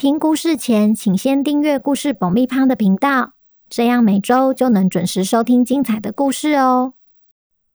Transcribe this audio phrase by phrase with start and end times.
[0.00, 3.34] 听故事前，请先订阅故事爆米花的频道，
[3.68, 6.94] 这样每周就能准时收听精彩的故事哦。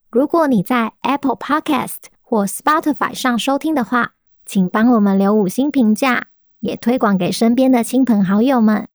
[0.09, 6.29] 如果你在 Apple Podcast 或 Spotify 上收听的话，请帮我们留五星评价，
[6.61, 8.87] 也推广给身边的亲朋好友们。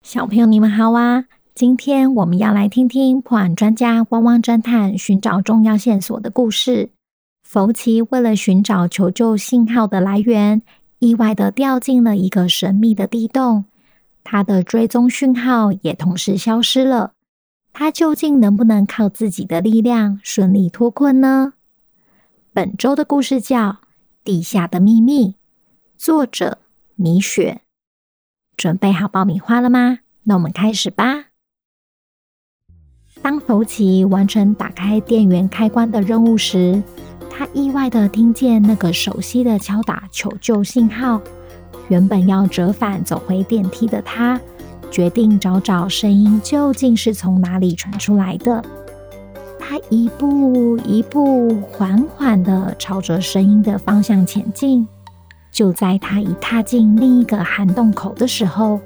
[0.00, 1.26] 小朋友，你们好啊！
[1.54, 6.88] 今天我们要来听听破案专家汪汪侦探寻找重要线索的故事。
[7.42, 10.62] 福奇为了寻找求救信号的来源，
[11.04, 13.66] 意外的掉进了一个神秘的地洞，
[14.24, 17.12] 他的追踪讯号也同时消失了。
[17.74, 21.52] 他究竟能不能靠自己的力量顺利脱困呢？
[22.54, 23.70] 本周的故事叫
[24.24, 25.28] 《地下的秘密》，
[25.98, 26.58] 作者
[26.94, 27.60] 米雪。
[28.56, 29.98] 准备好爆米花了吗？
[30.22, 31.26] 那我们开始吧。
[33.20, 36.82] 当福奇完成打开电源开关的任务时，
[37.36, 41.20] 他意外地听见那个熟悉的敲打求救信号。
[41.88, 44.40] 原本要折返走回电梯的他，
[44.88, 48.64] 决定找找声音究竟是从哪里传出来的。
[49.58, 54.86] 他一步一步缓缓地朝着声音的方向前进。
[55.50, 58.80] 就在他一踏进另一个涵洞口的时候，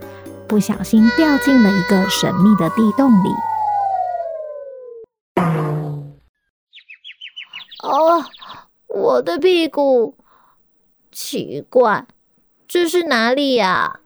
[0.47, 3.29] 不小心掉进了一个神秘的地洞里。
[7.83, 8.25] 哦。
[9.19, 10.15] 我的屁股，
[11.11, 12.07] 奇怪，
[12.69, 13.99] 这是哪里呀？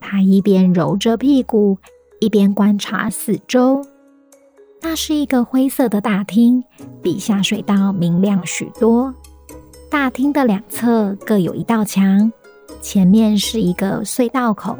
[0.00, 1.78] 他一边揉着屁股，
[2.18, 3.80] 一边观察四周。
[4.82, 6.64] 那是一个灰色的大厅，
[7.00, 9.14] 比下水道明亮许多。
[9.88, 12.32] 大厅的两侧各有一道墙，
[12.80, 14.76] 前面是一个隧道口，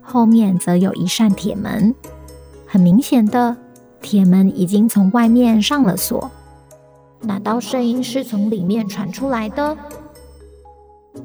[0.00, 1.92] 后面则有一扇铁门。
[2.64, 3.56] 很明显的，
[4.00, 6.30] 铁门已经从外面上了锁。
[7.22, 9.76] 难道声音是从里面传出来的？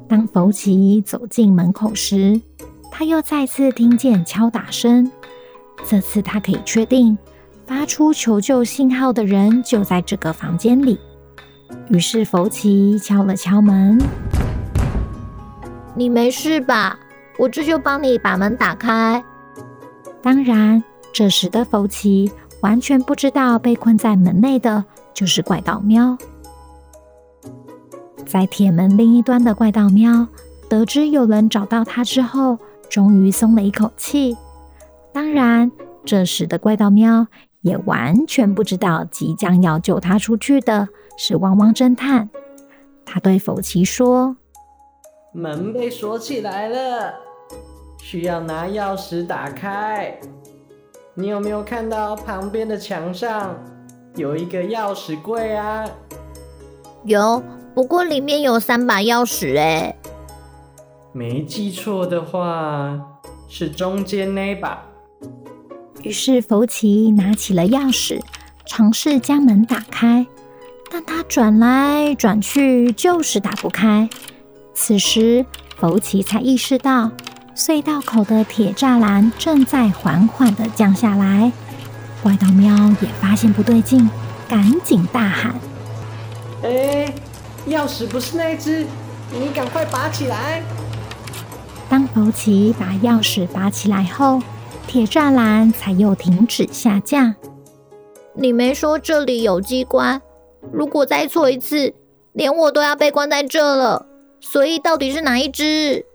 [0.08, 2.40] 当福奇走进门口时，
[2.90, 5.12] 他又再次听见敲打声。
[5.86, 7.18] 这次他可以确定，
[7.66, 11.00] 发出求救信号的人就在这个房间里。
[11.90, 13.98] 于是福奇敲了敲门
[15.96, 16.98] ：“你没事吧？
[17.38, 19.24] 我这就帮你把门打开。”
[20.22, 22.32] 当然，这时的福奇
[22.62, 24.86] 完全不知道被困在门内的。
[25.14, 26.18] 就是怪盗喵，
[28.26, 30.28] 在铁门另一端的怪盗喵
[30.70, 32.58] 得知有人找到他之后，
[32.90, 34.36] 终于松了一口气。
[35.14, 35.72] 当然，
[36.06, 37.28] 这时的怪盗喵
[37.62, 42.30] 也完全不知道即将要救他出去的是汪汪侦探。
[43.06, 44.38] 他对福奇说
[45.34, 47.14] ：“门被锁起来了，
[47.98, 50.18] 需要拿钥匙打开。
[51.14, 53.56] 你有没有看到旁边的墙上？”
[54.16, 55.86] 有一个钥匙柜啊，
[57.06, 57.42] 有，
[57.74, 59.96] 不过里面有三把钥匙诶。
[61.14, 63.00] 没记错的话，
[63.48, 64.84] 是中间那把。
[66.04, 68.20] 于是福奇拿起了钥匙，
[68.66, 70.26] 尝试将门打开，
[70.92, 74.10] 但他转来转去就是打不开。
[74.74, 75.46] 此时
[75.78, 77.12] 福奇才意识到，
[77.56, 81.52] 隧道口的铁栅栏正在缓缓的降下来。
[82.22, 84.10] 怪盗喵也发现不对劲，
[84.48, 85.56] 赶紧大喊
[86.62, 87.12] ：“哎，
[87.68, 88.86] 钥匙不是那只，
[89.32, 90.62] 你赶快拔起来！”
[91.90, 94.40] 当福奇把钥匙拔起来后，
[94.88, 97.34] 铁栅栏才又停止下降。
[98.34, 100.22] 你没说这里有机关，
[100.72, 101.94] 如果再错一次，
[102.34, 104.06] 连我都要被关在这了。
[104.40, 106.06] 所以到底是哪一只？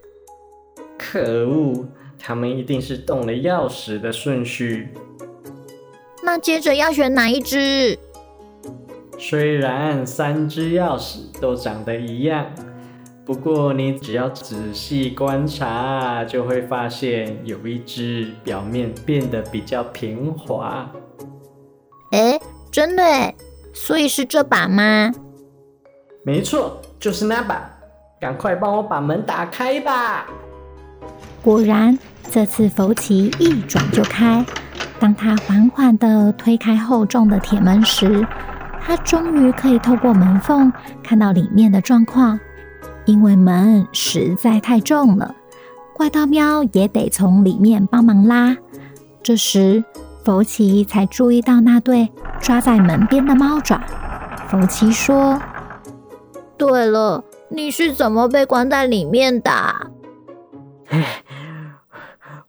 [0.96, 1.84] 可恶，
[2.18, 4.88] 他们一定是动了钥匙的顺序。
[6.26, 7.96] 那接着要选哪一只？
[9.16, 12.44] 虽然三只钥匙都长得一样，
[13.24, 20.90] 不过你只要仔细观察，就会发现有一只表面变得比较平滑。
[22.10, 22.40] 哎，
[22.72, 23.32] 真的哎，
[23.72, 25.12] 所以是这把吗？
[26.24, 27.70] 没错，就是那把。
[28.20, 30.26] 赶快帮我把门打开吧！
[31.40, 31.96] 果然，
[32.32, 34.44] 这次福奇一转就开。
[34.98, 38.26] 当他缓缓地推开厚重的铁门时，
[38.80, 40.72] 他终于可以透过门缝
[41.02, 42.38] 看到里面的状况。
[43.04, 45.34] 因为门实在太重了，
[45.94, 48.56] 怪盗喵也得从里面帮忙拉。
[49.22, 49.84] 这时，
[50.24, 52.10] 福奇才注意到那对
[52.40, 53.80] 抓在门边的猫爪。
[54.48, 55.40] 福奇说
[56.58, 59.52] ：“对了，你是怎么被关在里面的？”“，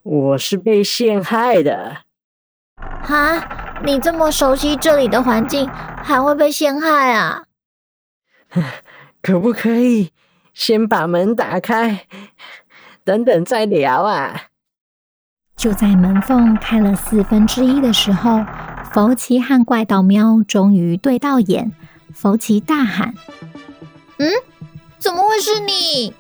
[0.02, 1.98] 我是被陷害的。
[3.02, 5.70] ”“哈，你这么熟悉这里的环境，
[6.04, 7.44] 还会被陷害啊
[9.22, 10.12] ？”“可不可以
[10.54, 12.08] 先把门打开，
[13.04, 14.44] 等等再聊啊？”
[15.58, 18.46] 就在门缝开了四分之一的时候，
[18.94, 21.72] 福奇和怪盗喵终于对到眼。
[22.14, 23.14] 福奇大喊
[24.18, 24.32] ：“嗯，
[25.00, 26.14] 怎么会是你？”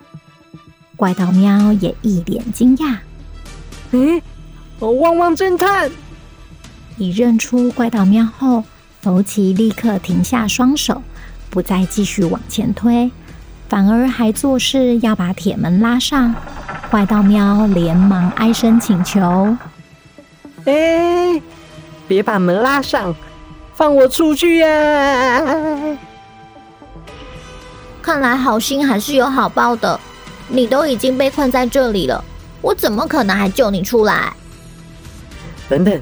[0.97, 2.97] 怪盗喵也一脸惊讶
[3.91, 4.21] ：“诶，
[4.79, 5.89] 我汪汪侦探！”
[6.97, 8.63] 一认出怪盗喵后，
[9.01, 11.03] 福奇立刻停下双手，
[11.49, 13.11] 不再继续往前推，
[13.69, 16.33] 反而还作势要把铁门拉上。
[16.89, 19.55] 怪盗喵连忙哀声请求
[20.65, 21.39] ：“哎，
[22.07, 23.13] 别把门拉上，
[23.75, 25.97] 放我出去呀！”
[28.01, 29.99] 看来好心还是有好报的，
[30.47, 32.23] 你都已经被困在这里了，
[32.61, 34.33] 我怎么可能还救你出来？
[35.69, 36.01] 等等，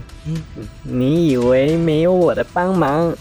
[0.83, 3.15] 你以为没有我的帮忙，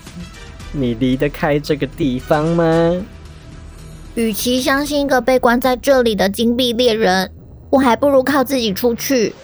[0.72, 2.96] 你离得开这个地方吗？
[4.14, 7.30] 与其相信一个被关在这里的金币猎人。
[7.70, 9.34] 我还不如靠自己出去。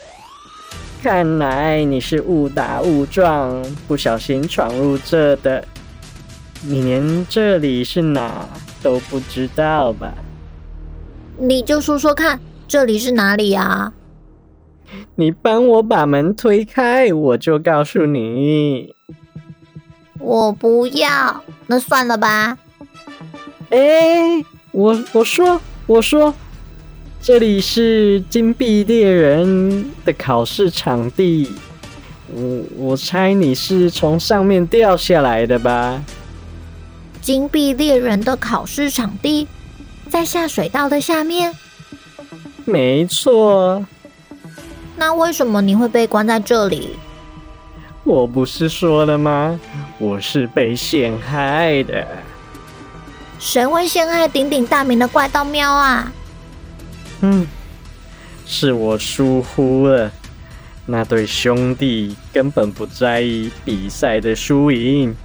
[1.03, 5.65] 看来你是误打误撞，不小心闯入这的。
[6.63, 8.49] 你连这里是哪
[8.83, 10.15] 都不知道吧？
[11.39, 13.93] 你就说说看，这里是哪里啊？
[15.17, 18.95] 你帮我把门推开，我就告诉你。
[20.19, 22.59] 我不要，那算了吧。
[23.71, 26.35] 哎，我我说我说。
[27.23, 31.47] 这里是金币猎人的考试场地，
[32.33, 36.03] 我我猜你是从上面掉下来的吧？
[37.21, 39.47] 金币猎人的考试场地
[40.09, 41.55] 在下水道的下面？
[42.65, 43.85] 没错。
[45.01, 46.91] 那为什么你会被关在这里？
[48.05, 49.59] 我不是说了吗？
[49.97, 52.07] 我是被陷害的。
[53.39, 56.13] 谁会陷害鼎鼎大名的怪盗喵啊？
[57.23, 57.47] 嗯，
[58.45, 60.13] 是我疏忽了。
[60.85, 65.17] 那对兄弟根本不在意比赛的输赢，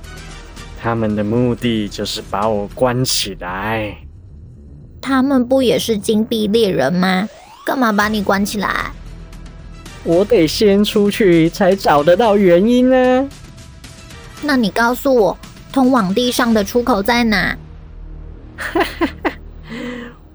[0.82, 3.98] 他们的目的就是把我关起来。
[5.02, 7.28] 他们不也是金币猎人吗？
[7.66, 8.85] 干嘛把你关起来？
[10.06, 13.30] 我得先出去才找得到原因呢。
[14.42, 15.38] 那你告诉我，
[15.74, 17.58] 通往地上的出口在哪？
[18.56, 19.32] 哈哈哈。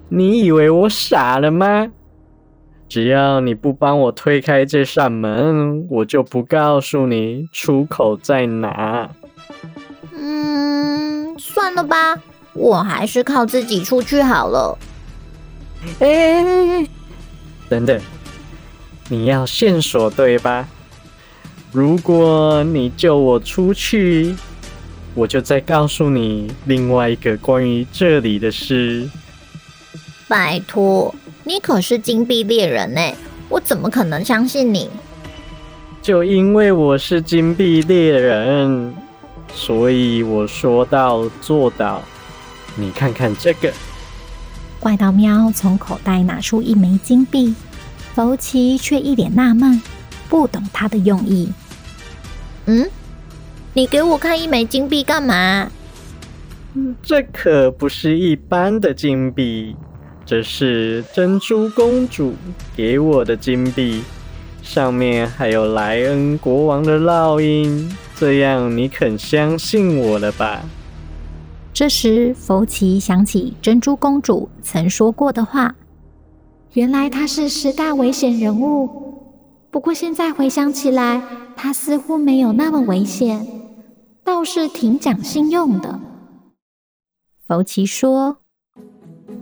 [0.09, 1.87] 你以为我傻了吗？
[2.89, 9.09] 只要你不帮我推开这扇门，我就不告诉你出口在哪。
[10.13, 12.19] 嗯，算了吧，
[12.51, 14.77] 我还是靠自己出去好了。
[15.99, 16.85] 哎，
[17.69, 17.97] 等等，
[19.11, 20.65] 你要线索对吧？
[21.73, 24.33] 如果你救我出去，
[25.13, 29.09] 我就再告诉你另外一个关于这里的事。
[30.29, 31.13] 拜托，
[31.43, 33.01] 你可是金币猎人呢，
[33.49, 34.89] 我怎么可能相信你？
[36.01, 38.93] 就因为我是金币猎人，
[39.53, 42.01] 所以我说到做到。
[42.77, 43.73] 你看看这个，
[44.79, 47.53] 怪盗喵从口袋拿出一枚金币，
[48.13, 49.81] 福奇却一脸纳闷，
[50.29, 51.49] 不懂他的用意。
[52.65, 52.89] 嗯，
[53.73, 55.69] 你给我看一枚金币干嘛？
[57.01, 59.75] 这可不是一般的金币。
[60.23, 62.35] 这是珍珠公主
[62.75, 64.01] 给我的金币，
[64.61, 70.61] 上面还有莱恩国王的烙印，这样你肯相信我了吧？
[71.73, 75.75] 这时，福奇想起珍珠公主曾说过的话，
[76.73, 78.89] 原来他是十大危险人物。
[79.69, 81.21] 不过现在回想起来，
[81.55, 83.45] 他似乎没有那么危险，
[84.23, 85.99] 倒是挺讲信用的。
[87.47, 88.37] 福奇说：“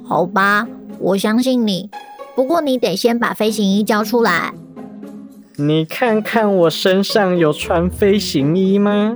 [0.03, 0.67] 好吧。”
[1.00, 1.89] 我相信你，
[2.36, 4.53] 不过你得先把飞行衣交出来。
[5.55, 9.15] 你看看我身上有穿飞行衣吗？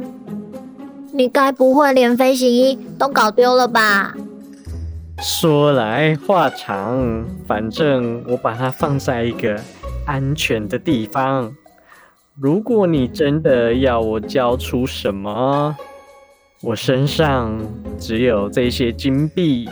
[1.12, 4.15] 你该不会连飞行衣都搞丢了吧？
[5.24, 9.58] 说来话长，反正我把它放在一个
[10.06, 11.56] 安全的地方。
[12.38, 15.77] 如果你真的要我交出什么，
[16.62, 17.58] 我身上
[17.98, 19.70] 只有这些金币。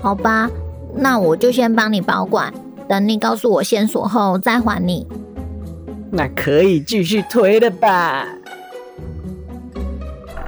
[0.00, 0.48] 好吧。
[0.94, 2.54] 那我就先帮你保管，
[2.88, 5.08] 等你告诉我线索后再还你。
[6.12, 8.24] 那可以继续推了吧？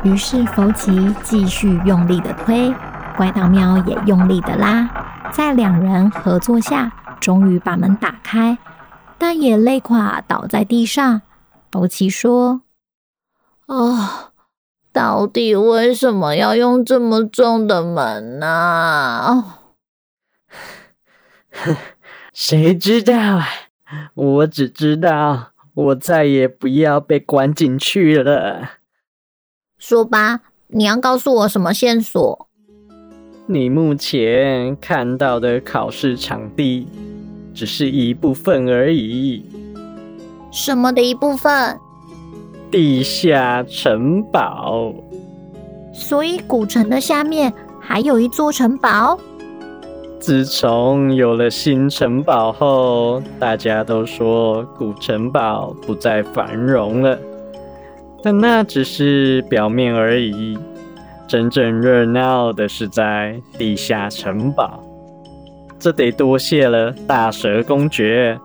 [0.04, 2.72] 于是福奇继续用力的推，
[3.18, 4.88] 怪盗喵也用力的拉，
[5.32, 8.56] 在两人合作下，终于把门打开，
[9.18, 11.22] 但也累垮倒在地上。
[11.72, 12.62] 欧奇说
[13.66, 14.30] ：“哦，
[14.92, 19.24] 到底为什么要用这么重的门呢？
[19.26, 19.44] 哦，
[22.32, 23.48] 谁知道啊？
[24.14, 28.74] 我只知道，我再也不要被关进去了。”
[29.76, 32.47] 说吧，你要告诉我什么线索？
[33.50, 36.86] 你目前看到的考试场地
[37.54, 39.42] 只是一部分而已。
[40.52, 41.78] 什么的一部分？
[42.70, 44.92] 地下城堡。
[45.94, 47.50] 所以古城的下面
[47.80, 49.18] 还有一座城堡？
[50.20, 57.18] 自从有了新城堡后，大家都说古城堡不再繁荣了。
[58.22, 60.58] 但那只是表面而已，
[61.28, 64.82] 真正热闹的是在地下城堡。
[65.78, 68.36] 这得多谢了大蛇公爵，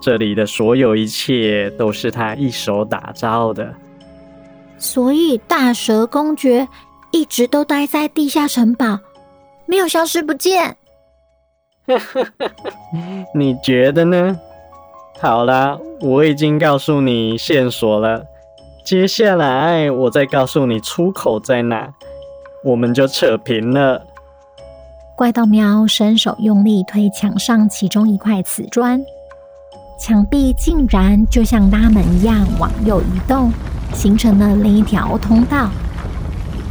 [0.00, 3.72] 这里的所有一切都是他一手打造的。
[4.78, 6.66] 所以大蛇公爵
[7.12, 8.98] 一直都待在地下城堡，
[9.66, 10.76] 没有消失不见。
[13.34, 14.36] 你觉得呢？
[15.20, 18.24] 好啦，我已经告诉你线索了。
[18.84, 21.94] 接下来我再告诉你出口在哪，
[22.64, 24.02] 我们就扯平了。
[25.16, 29.00] 怪盗喵伸手用力推墙上其中一块瓷砖，
[30.00, 33.52] 墙壁竟然就像拉门一样往右移动，
[33.92, 35.68] 形成了另一条通道。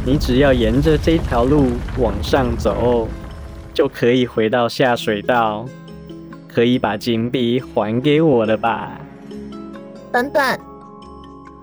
[0.04, 1.66] 你只要沿着这条路
[1.98, 3.06] 往上走，
[3.72, 5.64] 就可以回到下水道，
[6.48, 8.98] 可以把金币还给我了吧？
[10.10, 10.58] 等等。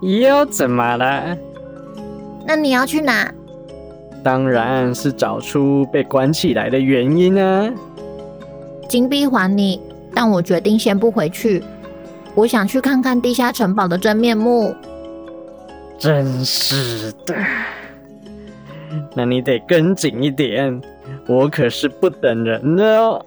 [0.00, 1.36] 又怎么了？
[2.46, 3.30] 那你要去哪？
[4.22, 7.72] 当然是找出被关起来的原因啊！
[8.88, 9.80] 金币还你，
[10.14, 11.62] 但我决定先不回去。
[12.34, 14.74] 我想去看看地下城堡的真面目。
[15.98, 17.34] 真是的，
[19.14, 20.80] 那你得跟紧一点，
[21.26, 23.24] 我可是不等人的哦。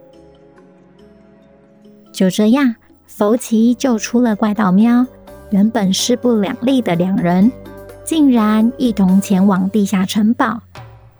[2.11, 2.75] 就这样，
[3.07, 5.05] 福奇救出了怪盗喵。
[5.51, 7.51] 原本势不两立的两人，
[8.03, 10.59] 竟然一同前往地下城堡。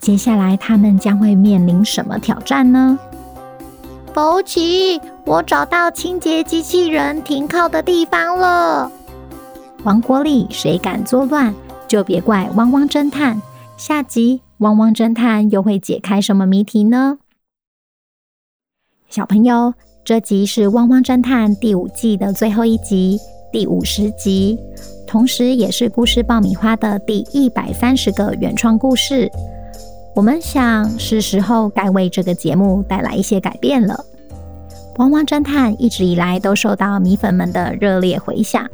[0.04, 3.00] 接下来，他们将会面临什么挑战呢？
[4.14, 8.92] 福奇，我找到清洁机器人停靠的地方了。
[9.86, 11.56] 王国里谁敢作乱，
[11.88, 13.42] 就别怪汪汪侦探。
[13.78, 17.20] 下集汪汪侦探又会解开什么谜题呢？
[19.08, 23.18] 小朋友，这集是汪汪侦探第五季的最后一集。
[23.54, 24.60] 第五十集，
[25.08, 29.32] 同时也是故事爆米花的第一百三十个原创故事。
[30.16, 34.06] 我们想是时候该为这个节目带来一些改变了。
[34.98, 38.70] 汪汪侦探一直以来都受到米粉们的热烈回响，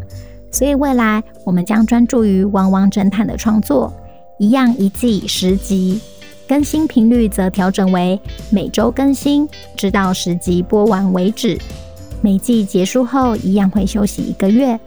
[0.52, 3.94] 所以未来我们将专注于汪汪侦探的创作，
[4.38, 6.02] 一样一季十集，
[6.46, 8.20] 更新频率则调整为
[8.50, 11.58] 每周更新，直到十集播完为止。
[12.22, 14.78] 每季结束后，一样会休息一个月。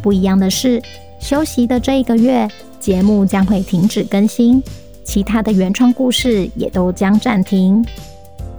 [0.00, 0.80] 不一样的是，
[1.20, 2.48] 休息的这一个月，
[2.80, 4.62] 节目将会停止更新，
[5.08, 7.82] 其他的原创故事也都将暂停。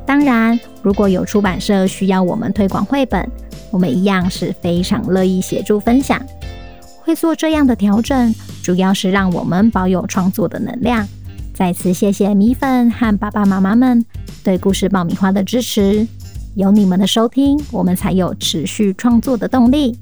[0.03, 3.23] 当然，如果有出版社需要我们推广绘本，
[3.69, 6.19] 我们一样是非常乐意协助分享。
[7.01, 11.07] 会做这样的调整，主要是让我们保有创作的能量。
[11.53, 14.03] 再次谢谢米粉和爸爸妈妈们
[14.43, 16.07] 对故事爆米花的支持。
[16.55, 19.95] 有你们的收听，我们才有持续创作的动力。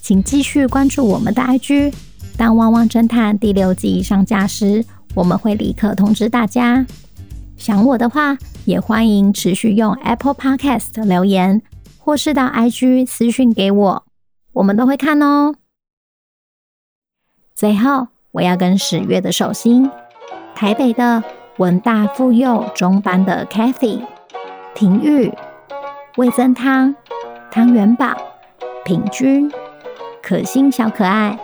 [0.00, 1.92] 请继续关注我们的 IG。
[2.36, 4.84] 当《汪汪侦探》第六季上架时，
[5.16, 6.86] 我们会立刻通知大家。
[7.56, 11.62] 想我的话，也欢迎持续用 Apple Podcast 留言，
[11.98, 14.04] 或是到 IG 私讯给我，
[14.52, 15.54] 我们都会看哦。
[17.54, 19.90] 最后，我要跟十月的寿星，
[20.54, 21.24] 台北的
[21.56, 24.02] 文大妇幼中班的 Cathy
[24.74, 25.32] 廷玉。
[26.18, 26.94] 味增汤、
[27.50, 28.16] 汤元宝、
[28.86, 29.52] 品君、
[30.22, 31.38] 可心小可爱、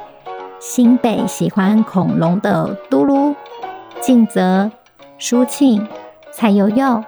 [0.58, 3.21] 新北喜欢恐龙的嘟噜、
[4.02, 4.70] 静泽、
[5.16, 5.86] 舒庆、
[6.32, 7.04] 蔡悠悠，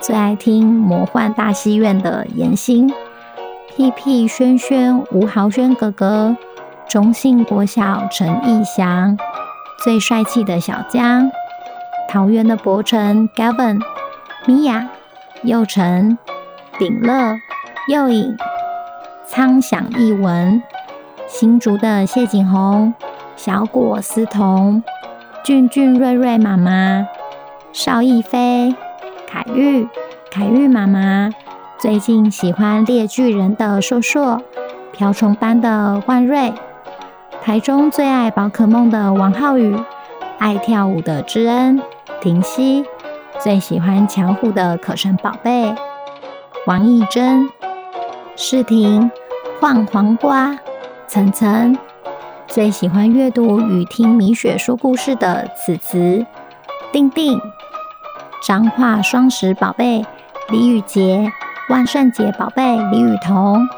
[0.00, 2.90] 最爱听魔幻大戏院的妍心、
[3.68, 6.34] 屁屁轩轩、吴豪轩哥哥、
[6.88, 9.18] 中信国小陈义祥、
[9.84, 11.30] 最帅气的小江、
[12.08, 13.78] 桃园的博成 Gavin、
[14.46, 14.88] 米娅、
[15.42, 16.16] 佑成。
[16.78, 17.36] 鼎乐、
[17.88, 18.34] 又颖、
[19.26, 20.62] 苍响一文、
[21.28, 22.94] 新竹的谢景红、
[23.36, 24.82] 小果思彤、
[25.42, 27.06] 俊俊瑞瑞妈妈、
[27.72, 28.74] 邵逸飞、
[29.26, 29.88] 凯玉、
[30.30, 31.30] 凯玉妈妈，
[31.78, 34.42] 最近喜欢猎巨人的硕硕，
[34.92, 36.52] 瓢虫班的万瑞，
[37.42, 39.74] 台中最爱宝可梦的王浩宇，
[40.38, 41.80] 爱跳舞的知恩、
[42.20, 42.84] 婷熙，
[43.38, 45.74] 最喜欢巧虎的可神宝贝
[46.66, 47.48] 王艺珍。
[48.36, 49.10] 世婷、
[49.60, 50.56] 晃黄瓜、
[51.06, 51.76] 岑岑，
[52.50, 56.26] 最喜欢阅读与听米雪说故事的子慈、
[56.90, 57.40] 定定、
[58.42, 60.04] 彰化双十宝贝
[60.48, 61.30] 李雨洁、
[61.68, 63.68] 万圣节宝贝李雨桐、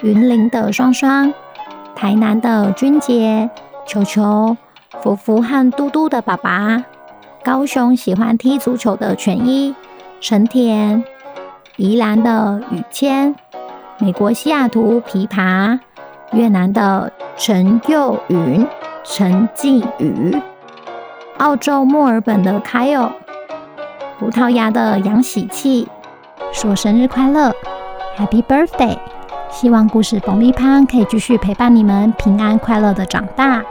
[0.00, 1.34] 云林的双双、
[1.94, 3.50] 台南的君杰、
[3.86, 4.56] 球球、
[5.02, 6.86] 福福和嘟嘟的爸爸、
[7.44, 9.74] 高雄喜欢踢足球的全一、
[10.22, 11.04] 陈田、
[11.76, 13.36] 宜兰的雨谦。
[13.98, 15.78] 美国西雅图琵琶，
[16.32, 18.66] 越南的陈佑云、
[19.04, 20.36] 陈继宇，
[21.38, 23.10] 澳洲墨尔本的凯友，
[24.18, 25.88] 葡萄牙的杨喜气，
[26.52, 27.54] 说生日快乐
[28.18, 28.98] ，Happy Birthday！
[29.50, 33.64] 希望故事爆米花可以继续陪伴你们平安快乐的长大，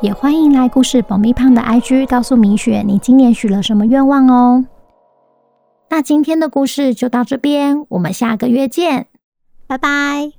[0.00, 4.64] 也欢迎来故事爆米花的 IG 告诉米雪你今年许了什么愿望哦。
[5.90, 9.06] 那今天的故事就到这边，我们下个月见。
[9.66, 10.37] 拜拜。